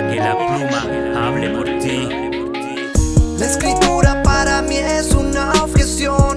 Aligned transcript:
que 0.00 0.16
la 0.16 0.34
pluma 0.34 1.28
hable 1.28 1.50
por 1.50 1.66
ti. 1.80 2.08
La 3.38 3.46
escritura 3.46 4.22
para 4.22 4.62
mí 4.62 4.76
es 4.76 5.12
una 5.12 5.52
objeción. 5.62 6.31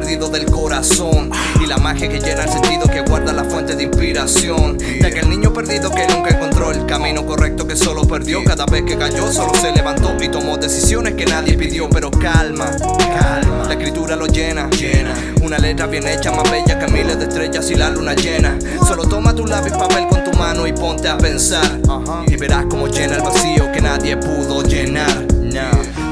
Perdido 0.00 0.28
del 0.28 0.44
corazón. 0.44 1.30
Y 1.58 1.66
la 1.66 1.78
magia 1.78 2.06
que 2.06 2.20
llena 2.20 2.42
el 2.42 2.50
sentido 2.50 2.86
que 2.86 3.00
guarda 3.00 3.32
la 3.32 3.44
fuente 3.44 3.74
de 3.74 3.84
inspiración. 3.84 4.76
De 4.76 5.06
aquel 5.06 5.30
niño 5.30 5.54
perdido 5.54 5.90
que 5.90 6.06
nunca 6.06 6.34
encontró 6.34 6.70
el 6.70 6.84
camino 6.84 7.24
correcto 7.24 7.66
que 7.66 7.76
solo 7.76 8.06
perdió. 8.06 8.44
Cada 8.44 8.66
vez 8.66 8.82
que 8.82 8.98
cayó 8.98 9.32
solo 9.32 9.54
se 9.54 9.72
levantó 9.72 10.14
y 10.22 10.28
tomó 10.28 10.58
decisiones 10.58 11.14
que 11.14 11.24
nadie 11.24 11.56
pidió. 11.56 11.88
Pero 11.88 12.10
calma 12.10 12.66
calma. 12.76 13.64
La 13.64 13.72
escritura 13.72 14.16
lo 14.16 14.26
llena. 14.26 14.68
Llena. 14.68 15.14
Una 15.42 15.56
letra 15.56 15.86
bien 15.86 16.06
hecha 16.06 16.30
más 16.30 16.50
bella 16.50 16.78
que 16.78 16.92
miles 16.92 17.18
de 17.18 17.24
estrellas 17.24 17.70
y 17.70 17.74
la 17.74 17.88
luna 17.88 18.12
llena. 18.12 18.58
Solo 18.86 19.04
toma 19.08 19.34
tu 19.34 19.46
lápiz 19.46 19.72
papel 19.72 20.08
con 20.08 20.24
tu 20.24 20.36
mano 20.36 20.66
y 20.66 20.74
ponte 20.74 21.08
a 21.08 21.16
pensar. 21.16 21.80
Y 22.26 22.36
verás 22.36 22.66
cómo 22.68 22.86
llena 22.88 23.14
el 23.14 23.22
vacío 23.22 23.72
que 23.72 23.80
nadie 23.80 24.18
pudo 24.18 24.62
llenar 24.62 25.35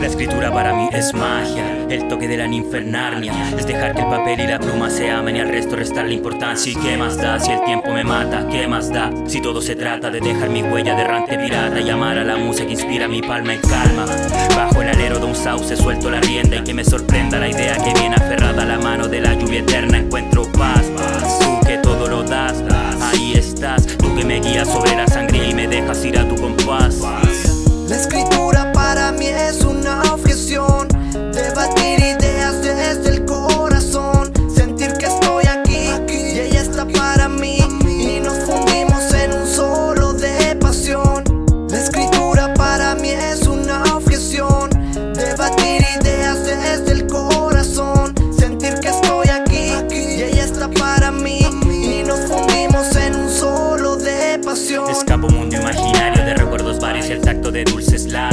La 0.00 0.06
escritura 0.06 0.52
para 0.52 0.74
mí 0.74 0.88
es 0.92 1.14
magia, 1.14 1.86
el 1.88 2.08
toque 2.08 2.28
de 2.28 2.36
la 2.36 2.46
ninfernarnia 2.46 3.32
Es 3.56 3.66
dejar 3.66 3.94
que 3.94 4.02
el 4.02 4.08
papel 4.08 4.40
y 4.40 4.46
la 4.46 4.58
pluma 4.58 4.90
se 4.90 5.10
amen 5.10 5.36
y 5.36 5.40
al 5.40 5.48
resto 5.48 5.76
restarle 5.76 6.14
importancia. 6.14 6.72
¿Y 6.72 6.76
qué 6.76 6.96
más 6.96 7.16
da 7.16 7.40
si 7.40 7.52
el 7.52 7.64
tiempo 7.64 7.90
me 7.92 8.04
mata? 8.04 8.46
¿Qué 8.48 8.66
más 8.66 8.92
da 8.92 9.10
si 9.26 9.40
todo 9.40 9.62
se 9.62 9.76
trata 9.76 10.10
de 10.10 10.20
dejar 10.20 10.50
mi 10.50 10.62
huella 10.62 10.94
de 10.94 11.02
errante 11.02 11.38
pirata 11.38 11.80
Y 11.80 11.88
amar 11.88 12.18
a 12.18 12.24
la 12.24 12.36
música 12.36 12.66
que 12.66 12.72
inspira 12.72 13.08
mi 13.08 13.22
palma 13.22 13.54
en 13.54 13.60
calma 13.60 14.06
Bajo 14.56 14.82
el 14.82 14.88
alero 14.88 15.18
de 15.18 15.26
un 15.26 15.34
sauce 15.34 15.76
suelto 15.76 16.10
la 16.10 16.20
rienda 16.20 16.56
Y 16.56 16.64
que 16.64 16.74
me 16.74 16.84
sorprenda 16.84 17.38
la 17.38 17.48
idea 17.48 17.76
que 17.76 17.98
viene 17.98 18.16
aferrada 18.16 18.62
a 18.62 18.66
la 18.66 18.78
mano 18.78 19.08
de 19.08 19.20
la 19.20 19.34
lluvia 19.34 19.60
eterna. 19.60 19.98
Encuentro 19.98 20.44
paz, 20.52 20.84
tú 21.40 21.66
que 21.66 21.78
todo 21.78 22.08
lo 22.08 22.22
das, 22.22 22.62
ahí 23.00 23.34
estás. 23.34 23.86
Tú 23.86 24.14
que 24.14 24.24
me 24.24 24.40
guías 24.40 24.68
sobre 24.68 24.96
la 24.96 25.06
sangre 25.06 25.48
y 25.48 25.54
me 25.54 25.66
dejas 25.66 26.04
ir 26.04 26.18
a 26.18 26.28
tu 26.28 26.33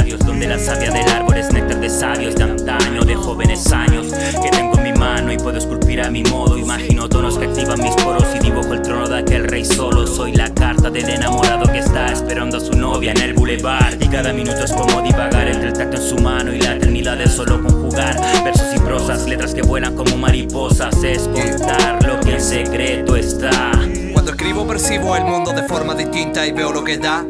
Donde 0.02 0.48
la 0.48 0.58
savia 0.58 0.90
del 0.90 1.08
árbol 1.08 1.36
es 1.36 1.52
néctar 1.52 1.78
de 1.80 1.88
sabios 1.88 2.34
de 2.34 2.42
antaño, 2.42 3.04
de 3.04 3.14
jóvenes 3.14 3.72
años 3.72 4.08
Que 4.42 4.50
tengo 4.50 4.76
en 4.78 4.82
mi 4.82 4.92
mano 4.92 5.32
y 5.32 5.36
puedo 5.36 5.56
esculpir 5.58 6.00
a 6.00 6.10
mi 6.10 6.24
modo 6.24 6.58
Imagino 6.58 7.08
tonos 7.08 7.38
que 7.38 7.44
activan 7.44 7.80
mis 7.80 7.94
poros 8.02 8.26
y 8.34 8.40
dibujo 8.40 8.74
el 8.74 8.82
trono 8.82 9.08
de 9.08 9.18
aquel 9.18 9.44
rey 9.44 9.64
solo 9.64 10.06
Soy 10.06 10.32
la 10.32 10.52
carta 10.52 10.90
del 10.90 11.08
enamorado 11.08 11.70
que 11.70 11.78
está 11.78 12.06
esperando 12.06 12.56
a 12.56 12.60
su 12.60 12.72
novia 12.72 13.12
en 13.12 13.20
el 13.20 13.32
boulevard 13.34 13.94
Y 14.00 14.08
cada 14.08 14.32
minuto 14.32 14.64
es 14.64 14.72
como 14.72 15.02
divagar 15.02 15.46
entre 15.48 15.68
el 15.68 15.72
tacto 15.72 15.96
en 15.96 16.02
su 16.02 16.18
mano 16.18 16.52
y 16.52 16.60
la 16.60 16.74
eternidad 16.74 17.20
es 17.20 17.32
solo 17.32 17.62
conjugar 17.62 18.16
Versos 18.44 18.74
y 18.74 18.80
prosas, 18.80 19.26
letras 19.28 19.54
que 19.54 19.62
vuelan 19.62 19.94
como 19.94 20.16
mariposas 20.16 21.02
Es 21.04 21.28
contar 21.28 22.04
lo 22.04 22.18
que 22.20 22.34
en 22.34 22.40
secreto 22.40 23.14
está 23.14 23.70
Cuando 24.12 24.32
escribo 24.32 24.66
percibo 24.66 25.16
el 25.16 25.24
mundo 25.24 25.52
de 25.52 25.62
forma 25.62 25.94
distinta 25.94 26.44
y 26.44 26.52
veo 26.52 26.72
lo 26.72 26.82
que 26.82 26.98
da. 26.98 27.24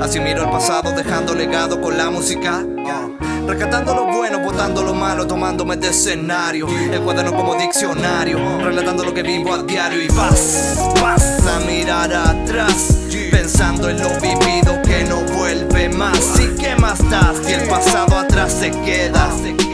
Así 0.00 0.20
miro 0.20 0.42
el 0.42 0.50
pasado 0.50 0.92
dejando 0.92 1.34
legado 1.34 1.80
con 1.80 1.96
la 1.96 2.10
música. 2.10 2.64
Rescatando 3.46 3.94
lo 3.94 4.06
bueno, 4.06 4.38
botando 4.38 4.82
lo 4.82 4.94
malo, 4.94 5.26
tomándome 5.26 5.76
de 5.76 5.88
escenario. 5.88 6.66
El 6.68 7.00
cuaderno 7.00 7.34
como 7.34 7.54
diccionario, 7.56 8.38
relatando 8.60 9.04
lo 9.04 9.12
que 9.12 9.22
vivo 9.22 9.52
a 9.52 9.62
diario. 9.62 10.02
Y 10.02 10.08
vas, 10.08 10.78
vas 11.00 11.46
a 11.46 11.60
mirar 11.60 12.12
atrás, 12.12 12.96
pensando 13.30 13.88
en 13.88 14.00
lo 14.00 14.08
vivido 14.20 14.80
que 14.82 15.04
no 15.04 15.20
vuelve 15.36 15.88
más. 15.88 16.18
¿Y 16.40 16.56
qué 16.60 16.76
más 16.76 16.98
das 17.10 17.36
si 17.44 17.52
el 17.52 17.68
pasado 17.68 18.18
atrás 18.18 18.52
se 18.52 18.70
queda? 18.70 19.28
La 19.28 19.34
escritura 19.34 19.71